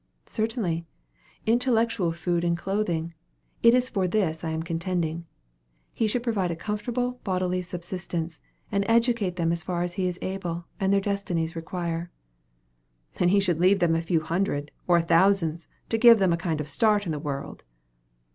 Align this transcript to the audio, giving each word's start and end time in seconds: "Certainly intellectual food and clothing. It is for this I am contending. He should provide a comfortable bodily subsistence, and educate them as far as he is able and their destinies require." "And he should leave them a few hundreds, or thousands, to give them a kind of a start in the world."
"Certainly 0.25 0.87
intellectual 1.45 2.11
food 2.11 2.43
and 2.43 2.57
clothing. 2.57 3.13
It 3.61 3.75
is 3.75 3.87
for 3.87 4.07
this 4.07 4.43
I 4.43 4.49
am 4.49 4.63
contending. 4.63 5.27
He 5.93 6.07
should 6.07 6.23
provide 6.23 6.49
a 6.49 6.55
comfortable 6.55 7.19
bodily 7.23 7.61
subsistence, 7.61 8.41
and 8.71 8.83
educate 8.87 9.35
them 9.35 9.51
as 9.51 9.61
far 9.61 9.83
as 9.83 9.93
he 9.93 10.07
is 10.07 10.17
able 10.23 10.65
and 10.79 10.91
their 10.91 10.99
destinies 11.01 11.55
require." 11.55 12.09
"And 13.19 13.29
he 13.29 13.39
should 13.39 13.59
leave 13.59 13.77
them 13.77 13.93
a 13.93 14.01
few 14.01 14.21
hundreds, 14.21 14.69
or 14.87 14.99
thousands, 15.01 15.67
to 15.89 15.99
give 15.99 16.17
them 16.17 16.33
a 16.33 16.35
kind 16.37 16.59
of 16.59 16.65
a 16.65 16.69
start 16.69 17.05
in 17.05 17.11
the 17.11 17.19
world." 17.19 17.63